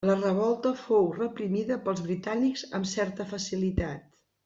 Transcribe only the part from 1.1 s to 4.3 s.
reprimida pels britànics amb certa facilitat.